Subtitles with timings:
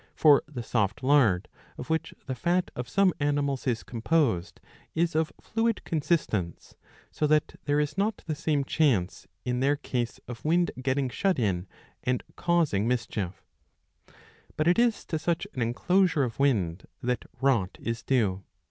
[0.15, 1.47] For the soft lard,
[1.77, 4.59] of which the fat of some animals is composed,
[4.95, 6.73] is of fluid consistence,
[7.11, 11.37] so that there is not the same chance in their case of wind getting shut
[11.37, 11.67] in
[12.01, 13.43] and causing mischief•
[14.57, 18.41] But it is to such an enclosure of wind that rot ^^ is due.